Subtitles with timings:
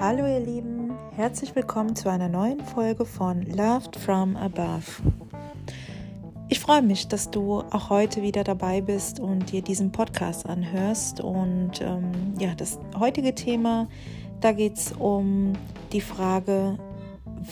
[0.00, 5.02] Hallo ihr Lieben, herzlich willkommen zu einer neuen Folge von Loved from Above.
[6.48, 11.20] Ich freue mich, dass du auch heute wieder dabei bist und dir diesen Podcast anhörst.
[11.20, 13.88] Und ähm, ja, das heutige Thema,
[14.40, 15.52] da geht es um
[15.92, 16.78] die Frage,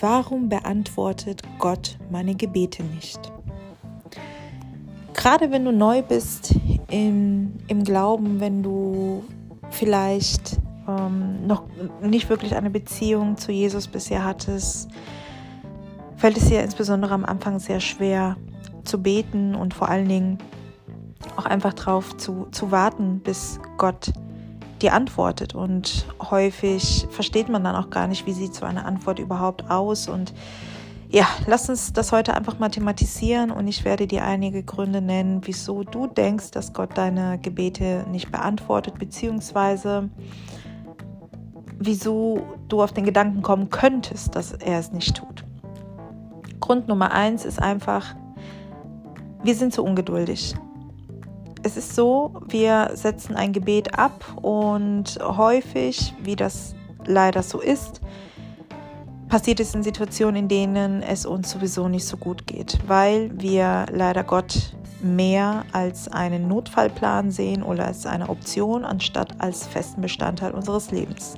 [0.00, 3.30] warum beantwortet Gott meine Gebete nicht?
[5.12, 6.54] Gerade wenn du neu bist
[6.90, 9.22] im, im Glauben, wenn du
[9.68, 11.64] vielleicht ähm, noch
[12.02, 14.88] nicht wirklich eine Beziehung zu Jesus bisher hattest,
[16.16, 18.36] fällt es dir insbesondere am Anfang sehr schwer
[18.84, 20.38] zu beten und vor allen Dingen
[21.36, 24.12] auch einfach darauf zu, zu warten, bis Gott
[24.82, 25.54] dir antwortet.
[25.54, 30.08] Und häufig versteht man dann auch gar nicht, wie sieht so eine Antwort überhaupt aus.
[30.08, 30.32] Und
[31.10, 35.40] ja, lass uns das heute einfach mal thematisieren und ich werde dir einige Gründe nennen,
[35.44, 40.10] wieso du denkst, dass Gott deine Gebete nicht beantwortet, beziehungsweise
[41.78, 45.44] wieso du auf den Gedanken kommen könntest, dass er es nicht tut.
[46.60, 48.14] Grund Nummer eins ist einfach,
[49.42, 50.54] wir sind zu ungeduldig.
[51.62, 56.74] Es ist so, wir setzen ein Gebet ab und häufig, wie das
[57.06, 58.00] leider so ist,
[59.28, 63.86] passiert es in Situationen, in denen es uns sowieso nicht so gut geht, weil wir
[63.92, 70.52] leider Gott mehr als einen Notfallplan sehen oder als eine Option, anstatt als festen Bestandteil
[70.52, 71.34] unseres Lebens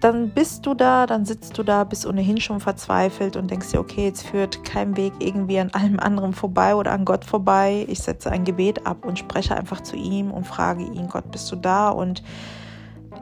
[0.00, 3.80] dann bist du da, dann sitzt du da, bist ohnehin schon verzweifelt und denkst dir,
[3.80, 7.84] okay, jetzt führt kein Weg irgendwie an allem anderen vorbei oder an Gott vorbei.
[7.86, 11.52] Ich setze ein Gebet ab und spreche einfach zu ihm und frage ihn, Gott, bist
[11.52, 11.90] du da?
[11.90, 12.22] Und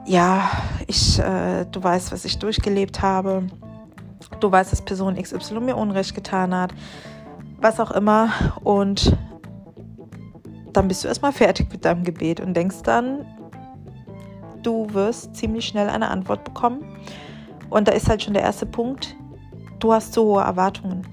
[0.06, 0.48] ja,
[0.86, 3.48] ich, äh, du weißt, was ich durchgelebt habe.
[4.38, 6.72] Du weißt, dass Person XY mir Unrecht getan hat.
[7.60, 8.30] Was auch immer.
[8.62, 9.16] Und
[10.72, 13.26] dann bist du erstmal fertig mit deinem Gebet und denkst dann,
[14.62, 16.84] du wirst ziemlich schnell eine Antwort bekommen.
[17.70, 19.16] Und da ist halt schon der erste Punkt,
[19.78, 21.06] du hast so hohe Erwartungen.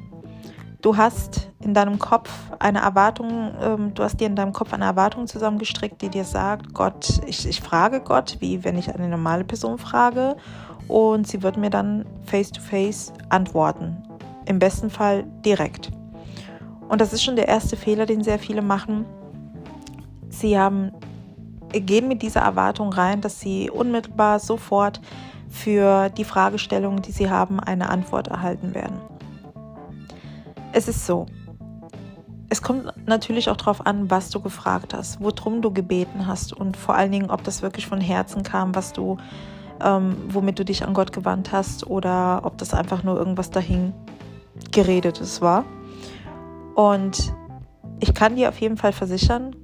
[0.81, 2.29] Du hast in deinem Kopf
[2.59, 6.73] eine Erwartung, ähm, du hast dir in deinem Kopf eine Erwartung zusammengestrickt, die dir sagt,
[6.75, 10.35] Gott, ich, ich frage Gott, wie wenn ich eine normale Person frage,
[10.87, 14.03] und sie wird mir dann face-to-face -face antworten.
[14.45, 15.89] Im besten Fall direkt.
[16.87, 19.05] Und das ist schon der erste Fehler, den sehr viele machen.
[20.29, 20.91] Sie haben
[21.81, 25.01] gehen mit dieser Erwartung rein, dass sie unmittelbar sofort
[25.49, 28.99] für die Fragestellungen, die sie haben, eine Antwort erhalten werden.
[30.73, 31.25] Es ist so.
[32.49, 36.77] Es kommt natürlich auch darauf an, was du gefragt hast, worum du gebeten hast und
[36.77, 39.17] vor allen Dingen, ob das wirklich von Herzen kam, was du,
[39.83, 43.93] ähm, womit du dich an Gott gewandt hast oder ob das einfach nur irgendwas dahin
[44.71, 45.65] geredetes war.
[46.75, 47.33] Und
[47.99, 49.55] ich kann dir auf jeden Fall versichern,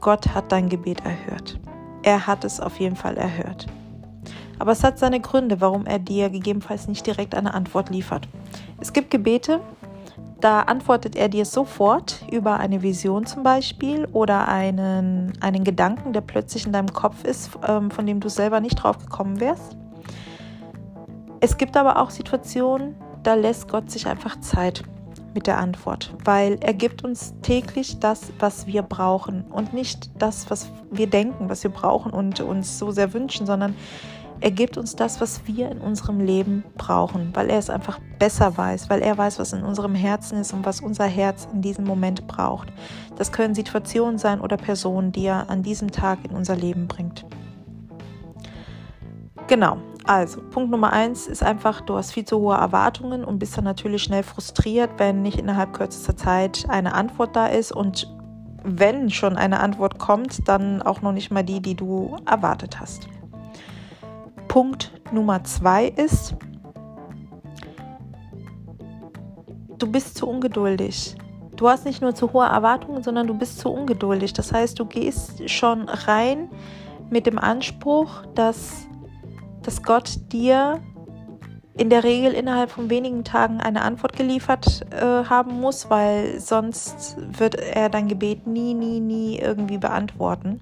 [0.00, 1.58] Gott hat dein Gebet erhört.
[2.02, 3.66] Er hat es auf jeden Fall erhört.
[4.58, 8.28] Aber es hat seine Gründe, warum er dir gegebenenfalls nicht direkt eine Antwort liefert.
[8.80, 9.60] Es gibt Gebete,
[10.40, 16.20] da antwortet er dir sofort über eine Vision zum Beispiel oder einen, einen Gedanken, der
[16.20, 19.76] plötzlich in deinem Kopf ist, ähm, von dem du selber nicht drauf gekommen wärst.
[21.40, 24.82] Es gibt aber auch Situationen, da lässt Gott sich einfach Zeit
[25.38, 30.50] mit der Antwort, weil er gibt uns täglich das, was wir brauchen und nicht das,
[30.50, 33.76] was wir denken, was wir brauchen und uns so sehr wünschen, sondern
[34.40, 38.56] er gibt uns das, was wir in unserem Leben brauchen, weil er es einfach besser
[38.58, 41.84] weiß, weil er weiß, was in unserem Herzen ist und was unser Herz in diesem
[41.84, 42.72] Moment braucht.
[43.14, 47.24] Das können Situationen sein oder Personen, die er an diesem Tag in unser Leben bringt.
[49.46, 49.78] Genau,
[50.08, 53.64] also, Punkt Nummer eins ist einfach, du hast viel zu hohe Erwartungen und bist dann
[53.64, 58.10] natürlich schnell frustriert, wenn nicht innerhalb kürzester Zeit eine Antwort da ist und
[58.64, 63.06] wenn schon eine Antwort kommt, dann auch noch nicht mal die, die du erwartet hast.
[64.48, 66.34] Punkt Nummer zwei ist,
[69.78, 71.16] du bist zu ungeduldig.
[71.54, 74.32] Du hast nicht nur zu hohe Erwartungen, sondern du bist zu ungeduldig.
[74.32, 76.48] Das heißt, du gehst schon rein
[77.10, 78.87] mit dem Anspruch, dass
[79.68, 80.80] dass Gott dir
[81.76, 87.18] in der Regel innerhalb von wenigen Tagen eine Antwort geliefert äh, haben muss, weil sonst
[87.38, 90.58] wird er dein Gebet nie, nie, nie irgendwie beantworten.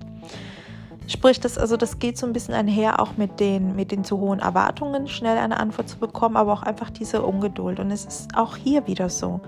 [1.06, 4.18] Sprich, das, also das geht so ein bisschen einher auch mit den, mit den zu
[4.18, 7.78] hohen Erwartungen, schnell eine Antwort zu bekommen, aber auch einfach diese Ungeduld.
[7.78, 9.40] Und es ist auch hier wieder so.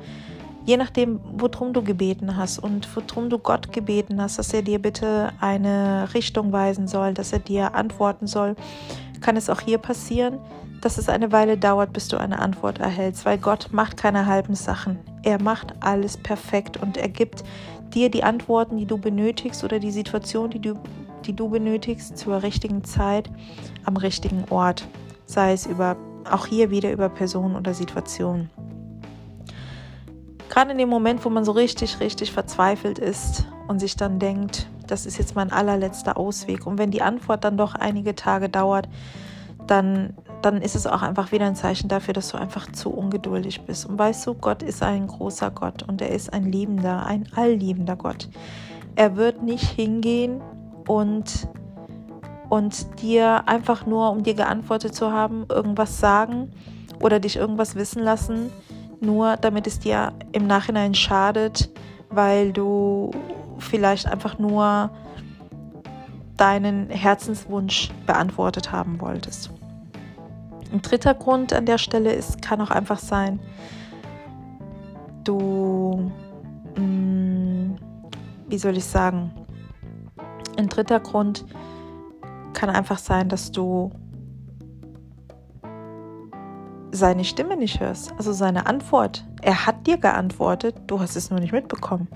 [0.66, 4.78] Je nachdem, worum du gebeten hast und worum du Gott gebeten hast, dass er dir
[4.78, 8.54] bitte eine Richtung weisen soll, dass er dir antworten soll,
[9.20, 10.38] kann es auch hier passieren,
[10.80, 14.54] dass es eine Weile dauert, bis du eine Antwort erhältst, weil Gott macht keine halben
[14.54, 14.98] Sachen.
[15.22, 17.42] Er macht alles perfekt und er gibt
[17.94, 20.74] dir die Antworten, die du benötigst oder die Situation, die du
[21.28, 23.30] die du benötigst, zur richtigen Zeit,
[23.84, 24.88] am richtigen Ort.
[25.26, 25.96] Sei es über,
[26.30, 28.50] auch hier wieder über Personen oder Situationen.
[30.48, 34.66] Gerade in dem Moment, wo man so richtig, richtig verzweifelt ist und sich dann denkt,
[34.90, 36.66] das ist jetzt mein allerletzter Ausweg.
[36.66, 38.88] Und wenn die Antwort dann doch einige Tage dauert,
[39.66, 43.62] dann, dann ist es auch einfach wieder ein Zeichen dafür, dass du einfach zu ungeduldig
[43.62, 43.86] bist.
[43.86, 47.96] Und weißt du, Gott ist ein großer Gott und er ist ein liebender, ein allliebender
[47.96, 48.28] Gott.
[48.96, 50.40] Er wird nicht hingehen
[50.86, 51.48] und,
[52.48, 56.50] und dir einfach nur, um dir geantwortet zu haben, irgendwas sagen
[57.00, 58.50] oder dich irgendwas wissen lassen,
[59.00, 61.70] nur damit es dir im Nachhinein schadet,
[62.10, 63.10] weil du
[63.58, 64.90] vielleicht einfach nur
[66.36, 69.50] deinen Herzenswunsch beantwortet haben wolltest.
[70.72, 73.40] Ein dritter Grund an der Stelle ist, kann auch einfach sein,
[75.24, 76.12] du,
[76.76, 77.76] mh, mm,
[78.48, 79.32] wie soll ich sagen,
[80.56, 81.44] ein dritter Grund
[82.52, 83.90] kann einfach sein, dass du
[86.90, 89.24] seine Stimme nicht hörst, also seine Antwort.
[89.42, 92.08] Er hat dir geantwortet, du hast es nur nicht mitbekommen.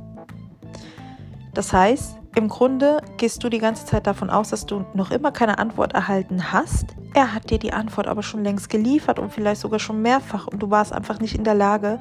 [1.54, 5.32] Das heißt, im Grunde gehst du die ganze Zeit davon aus, dass du noch immer
[5.32, 6.96] keine Antwort erhalten hast.
[7.12, 10.62] Er hat dir die Antwort aber schon längst geliefert und vielleicht sogar schon mehrfach und
[10.62, 12.00] du warst einfach nicht in der Lage,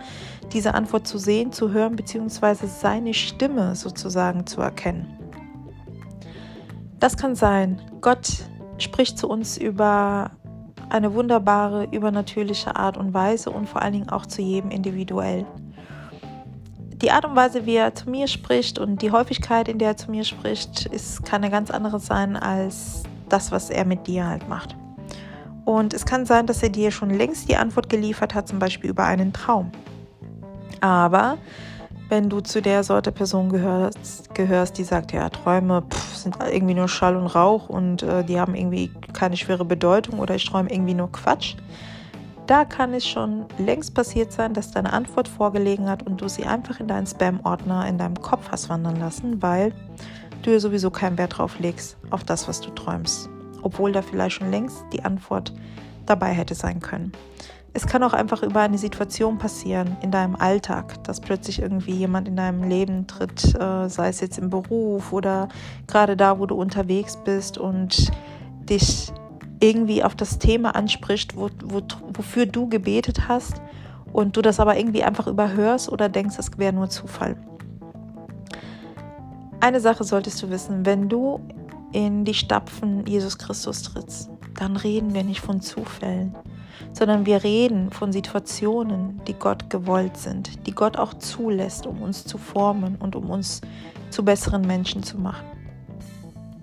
[0.54, 5.18] diese Antwort zu sehen, zu hören, beziehungsweise seine Stimme sozusagen zu erkennen.
[7.02, 7.82] Das kann sein.
[8.00, 8.46] Gott
[8.78, 10.32] spricht zu uns über
[10.90, 15.46] eine wunderbare, übernatürliche Art und Weise und vor allen Dingen auch zu jedem individuell
[17.02, 19.98] die Art und Weise, wie er zu mir spricht und die Häufigkeit, in der er
[19.98, 24.28] zu mir spricht, ist, kann eine ganz andere sein als das, was er mit dir
[24.28, 24.76] halt macht.
[25.66, 28.90] Und es kann sein, dass er dir schon längst die Antwort geliefert hat, zum Beispiel
[28.90, 29.72] über einen Traum.
[30.80, 31.38] Aber
[32.10, 36.74] wenn du zu der Sorte Person gehörst, gehörst die sagt, ja, Träume pff, sind irgendwie
[36.74, 40.70] nur Schall und Rauch und äh, die haben irgendwie keine schwere Bedeutung oder ich träume
[40.72, 41.56] irgendwie nur Quatsch,
[42.52, 46.44] da kann es schon längst passiert sein, dass deine Antwort vorgelegen hat und du sie
[46.44, 49.74] einfach in deinen Spam-Ordner in deinem Kopf hast wandern lassen, weil
[50.44, 53.30] du sowieso keinen Wert drauf legst, auf das, was du träumst.
[53.62, 55.54] Obwohl da vielleicht schon längst die Antwort
[56.06, 57.14] dabei hätte sein können.
[57.74, 62.28] Es kann auch einfach über eine Situation passieren in deinem Alltag, dass plötzlich irgendwie jemand
[62.28, 65.48] in deinem Leben tritt, äh, sei es jetzt im Beruf oder
[65.88, 68.12] gerade da, wo du unterwegs bist und
[68.70, 69.14] dich
[69.62, 71.82] irgendwie auf das Thema anspricht, wo, wo,
[72.14, 73.62] wofür du gebetet hast
[74.12, 77.38] und du das aber irgendwie einfach überhörst oder denkst, das wäre nur Zufall.
[79.60, 81.40] Eine Sache solltest du wissen, wenn du
[81.94, 86.36] in die Stapfen Jesus Christus trittst, dann reden wir nicht von Zufällen,
[86.94, 92.26] sondern wir reden von Situationen, die Gott gewollt sind, die Gott auch zulässt, um uns
[92.26, 93.62] zu formen und um uns
[94.10, 95.46] zu besseren Menschen zu machen.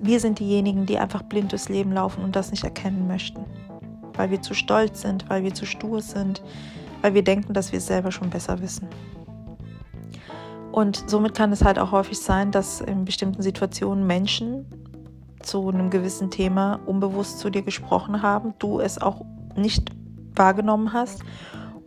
[0.00, 3.44] Wir sind diejenigen, die einfach blind durchs Leben laufen und das nicht erkennen möchten.
[4.14, 6.42] Weil wir zu stolz sind, weil wir zu stur sind,
[7.02, 8.88] weil wir denken, dass wir es selber schon besser wissen.
[10.72, 14.66] Und somit kann es halt auch häufig sein, dass in bestimmten Situationen Menschen
[15.42, 19.24] zu einem gewissen Thema unbewusst zu dir gesprochen haben, du es auch
[19.56, 19.90] nicht
[20.34, 21.22] wahrgenommen hast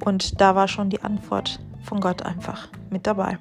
[0.04, 3.38] und da war schon die Antwort von Gott einfach mit dabei.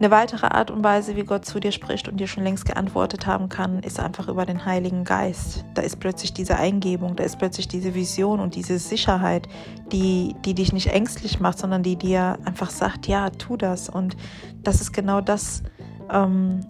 [0.00, 3.26] Eine weitere Art und Weise, wie Gott zu dir spricht und dir schon längst geantwortet
[3.26, 5.66] haben kann, ist einfach über den Heiligen Geist.
[5.74, 9.46] Da ist plötzlich diese Eingebung, da ist plötzlich diese Vision und diese Sicherheit,
[9.92, 13.90] die, die dich nicht ängstlich macht, sondern die dir einfach sagt, ja, tu das.
[13.90, 14.16] Und
[14.62, 15.64] das ist genau das,
[16.10, 16.64] ähm,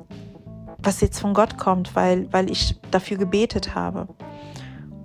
[0.79, 4.09] was jetzt von Gott kommt, weil, weil ich dafür gebetet habe.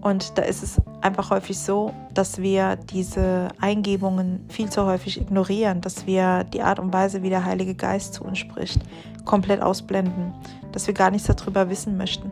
[0.06, 5.82] Und da ist es einfach häufig so, dass wir diese Eingebungen viel zu häufig ignorieren,
[5.82, 8.80] dass wir die Art und Weise, wie der Heilige Geist zu uns spricht,
[9.26, 10.32] komplett ausblenden,
[10.72, 12.32] dass wir gar nichts darüber wissen möchten.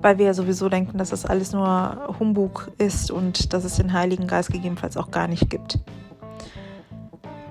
[0.00, 3.92] Weil wir ja sowieso denken, dass das alles nur Humbug ist und dass es den
[3.92, 5.80] Heiligen Geist gegebenenfalls auch gar nicht gibt.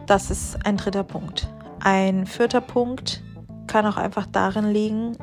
[0.07, 1.47] Das ist ein dritter Punkt.
[1.81, 3.21] Ein vierter Punkt
[3.67, 5.17] kann auch einfach darin liegen,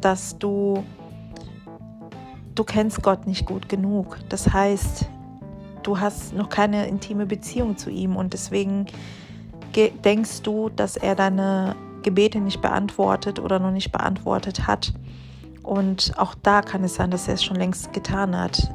[0.00, 0.84] dass du
[2.54, 4.18] du kennst Gott nicht gut genug.
[4.28, 5.06] Das heißt,
[5.82, 8.86] du hast noch keine intime Beziehung zu ihm und deswegen
[9.74, 14.92] denkst du, dass er deine Gebete nicht beantwortet oder noch nicht beantwortet hat.
[15.62, 18.70] Und auch da kann es sein, dass er es schon längst getan hat.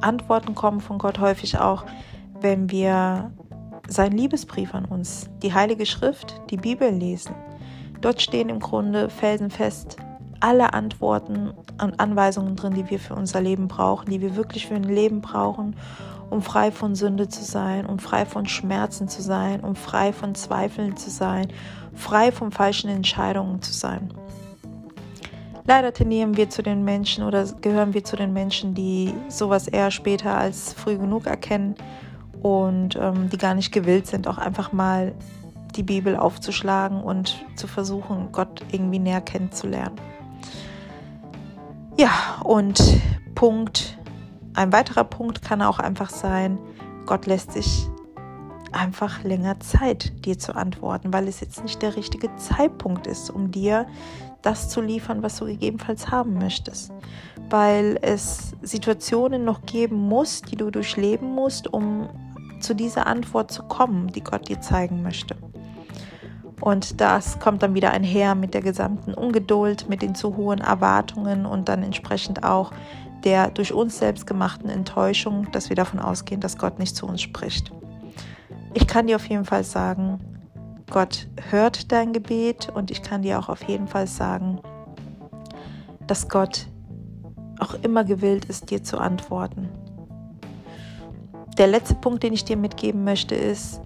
[0.00, 1.84] Antworten kommen von Gott häufig auch,
[2.40, 3.32] wenn wir
[3.88, 7.34] seinen Liebesbrief an uns, die Heilige Schrift, die Bibel lesen.
[8.00, 9.96] Dort stehen im Grunde felsenfest
[10.40, 11.52] alle Antworten
[11.82, 15.20] und Anweisungen drin, die wir für unser Leben brauchen, die wir wirklich für ein Leben
[15.20, 15.76] brauchen,
[16.30, 20.34] um frei von Sünde zu sein, um frei von Schmerzen zu sein, um frei von
[20.34, 21.48] Zweifeln zu sein,
[21.94, 24.12] frei von falschen Entscheidungen zu sein.
[25.66, 29.90] Leider tendieren wir zu den Menschen oder gehören wir zu den Menschen, die sowas eher
[29.90, 31.74] später als früh genug erkennen
[32.42, 35.14] und ähm, die gar nicht gewillt sind, auch einfach mal
[35.76, 39.96] die Bibel aufzuschlagen und zu versuchen, Gott irgendwie näher kennenzulernen.
[42.00, 42.82] Ja, und
[43.34, 43.98] Punkt,
[44.54, 46.58] ein weiterer Punkt kann auch einfach sein,
[47.04, 47.88] Gott lässt sich
[48.72, 53.50] einfach länger Zeit, dir zu antworten, weil es jetzt nicht der richtige Zeitpunkt ist, um
[53.50, 53.86] dir
[54.40, 56.90] das zu liefern, was du gegebenenfalls haben möchtest.
[57.50, 62.08] Weil es Situationen noch geben muss, die du durchleben musst, um
[62.60, 65.36] zu dieser Antwort zu kommen, die Gott dir zeigen möchte.
[66.60, 71.46] Und das kommt dann wieder einher mit der gesamten Ungeduld, mit den zu hohen Erwartungen
[71.46, 72.72] und dann entsprechend auch
[73.24, 77.20] der durch uns selbst gemachten Enttäuschung, dass wir davon ausgehen, dass Gott nicht zu uns
[77.20, 77.72] spricht.
[78.72, 80.18] Ich kann dir auf jeden Fall sagen,
[80.90, 84.60] Gott hört dein Gebet und ich kann dir auch auf jeden Fall sagen,
[86.06, 86.66] dass Gott
[87.58, 89.68] auch immer gewillt ist, dir zu antworten.
[91.58, 93.82] Der letzte Punkt, den ich dir mitgeben möchte, ist,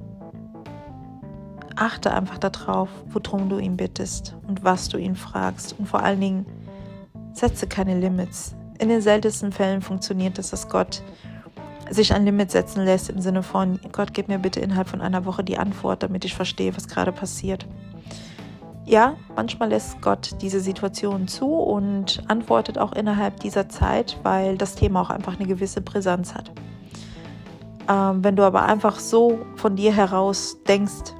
[1.76, 5.78] achte einfach darauf, worum du ihn bittest und was du ihn fragst.
[5.78, 6.46] Und vor allen Dingen,
[7.32, 8.54] setze keine Limits.
[8.78, 11.02] In den seltensten Fällen funktioniert es, dass Gott
[11.90, 15.26] sich ein Limit setzen lässt im Sinne von, Gott, gib mir bitte innerhalb von einer
[15.26, 17.66] Woche die Antwort, damit ich verstehe, was gerade passiert.
[18.86, 24.74] Ja, manchmal lässt Gott diese Situation zu und antwortet auch innerhalb dieser Zeit, weil das
[24.74, 26.50] Thema auch einfach eine gewisse Brisanz hat.
[27.88, 31.14] Ähm, wenn du aber einfach so von dir heraus denkst,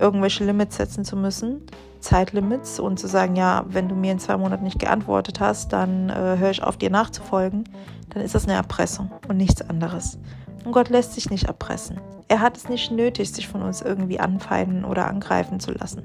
[0.00, 1.62] irgendwelche Limits setzen zu müssen,
[2.00, 6.10] Zeitlimits und zu sagen, ja, wenn du mir in zwei Monaten nicht geantwortet hast, dann
[6.10, 7.64] äh, höre ich auf, dir nachzufolgen,
[8.10, 10.18] dann ist das eine Erpressung und nichts anderes.
[10.64, 12.00] Und Gott lässt sich nicht erpressen.
[12.28, 16.04] Er hat es nicht nötig, sich von uns irgendwie anfeinden oder angreifen zu lassen.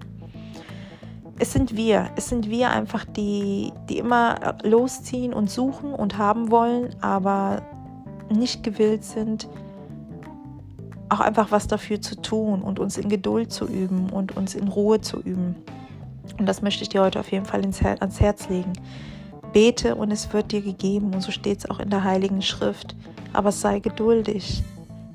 [1.39, 6.51] Es sind wir, es sind wir einfach, die, die immer losziehen und suchen und haben
[6.51, 7.63] wollen, aber
[8.29, 9.49] nicht gewillt sind,
[11.13, 14.67] auch einfach was dafür zu tun und uns in Geduld zu üben und uns in
[14.67, 15.55] Ruhe zu üben.
[16.39, 18.73] Und das möchte ich dir heute auf jeden Fall ans Herz legen.
[19.53, 22.95] Bete und es wird dir gegeben und so steht es auch in der Heiligen Schrift.
[23.33, 24.63] Aber sei geduldig.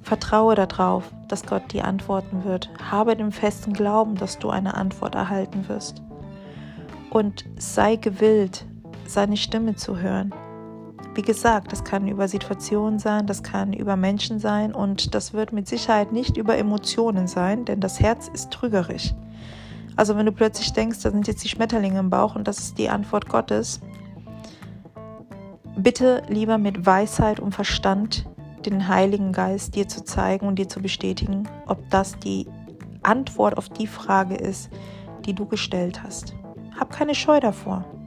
[0.02, 2.70] Vertraue darauf, dass Gott dir antworten wird.
[2.90, 6.02] Habe den festen Glauben, dass du eine Antwort erhalten wirst.
[7.10, 8.64] Und sei gewillt,
[9.06, 10.32] seine Stimme zu hören.
[11.18, 15.52] Wie gesagt, das kann über Situationen sein, das kann über Menschen sein und das wird
[15.52, 19.14] mit Sicherheit nicht über Emotionen sein, denn das Herz ist trügerisch.
[19.96, 22.78] Also wenn du plötzlich denkst, da sind jetzt die Schmetterlinge im Bauch und das ist
[22.78, 23.80] die Antwort Gottes,
[25.76, 28.24] bitte lieber mit Weisheit und Verstand
[28.64, 32.46] den Heiligen Geist dir zu zeigen und dir zu bestätigen, ob das die
[33.02, 34.70] Antwort auf die Frage ist,
[35.26, 36.36] die du gestellt hast.
[36.78, 37.97] Hab keine Scheu davor.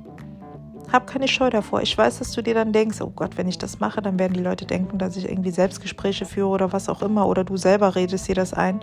[0.91, 1.81] Hab keine Scheu davor.
[1.81, 4.33] Ich weiß, dass du dir dann denkst, oh Gott, wenn ich das mache, dann werden
[4.33, 7.95] die Leute denken, dass ich irgendwie Selbstgespräche führe oder was auch immer oder du selber
[7.95, 8.81] redest dir das ein.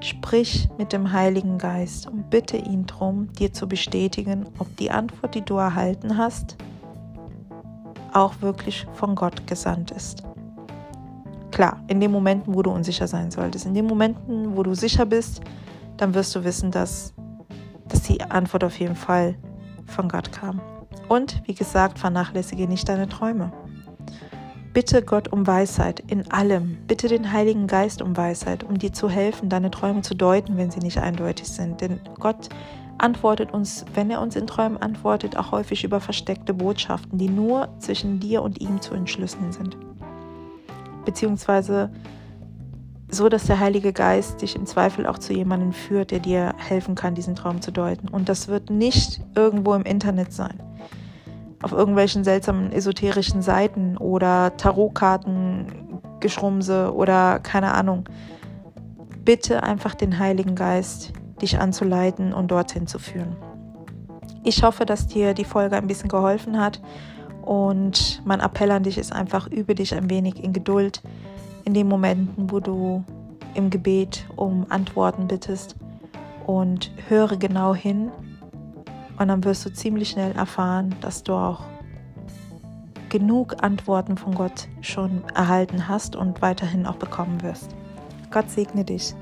[0.00, 5.34] Sprich mit dem Heiligen Geist und bitte ihn darum, dir zu bestätigen, ob die Antwort,
[5.34, 6.56] die du erhalten hast,
[8.14, 10.22] auch wirklich von Gott gesandt ist.
[11.50, 15.04] Klar, in den Momenten, wo du unsicher sein solltest, in den Momenten, wo du sicher
[15.04, 15.42] bist,
[15.98, 17.12] dann wirst du wissen, dass,
[17.88, 19.36] dass die Antwort auf jeden Fall
[19.86, 20.60] von Gott kam.
[21.08, 23.52] Und wie gesagt, vernachlässige nicht deine Träume.
[24.72, 26.76] Bitte Gott um Weisheit in allem.
[26.86, 30.70] Bitte den Heiligen Geist um Weisheit, um dir zu helfen, deine Träume zu deuten, wenn
[30.70, 31.80] sie nicht eindeutig sind.
[31.80, 32.50] Denn Gott
[32.98, 37.68] antwortet uns, wenn er uns in Träumen antwortet, auch häufig über versteckte Botschaften, die nur
[37.78, 39.78] zwischen dir und ihm zu entschlüsseln sind.
[41.06, 41.90] Beziehungsweise
[43.08, 46.96] so, dass der Heilige Geist dich im Zweifel auch zu jemandem führt, der dir helfen
[46.96, 48.08] kann, diesen Traum zu deuten.
[48.08, 50.65] Und das wird nicht irgendwo im Internet sein
[51.62, 58.04] auf irgendwelchen seltsamen esoterischen Seiten oder Tarotkarten geschrumse oder keine Ahnung.
[59.24, 63.36] Bitte einfach den Heiligen Geist, dich anzuleiten und dorthin zu führen.
[64.44, 66.80] Ich hoffe, dass dir die Folge ein bisschen geholfen hat
[67.42, 71.02] und mein Appell an dich ist einfach, übe dich ein wenig in Geduld
[71.64, 73.04] in den Momenten, wo du
[73.54, 75.74] im Gebet um Antworten bittest
[76.46, 78.12] und höre genau hin
[79.18, 81.62] und dann wirst du ziemlich schnell erfahren, dass du auch
[83.08, 87.74] genug Antworten von Gott schon erhalten hast und weiterhin auch bekommen wirst.
[88.30, 89.14] Gott segne dich.